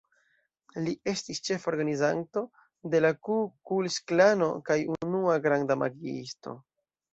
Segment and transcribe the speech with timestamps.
[0.85, 2.43] Li estis ĉefa organizanto
[2.95, 6.59] de la Ku-Kluks-Klano kaj unua „granda magiisto”.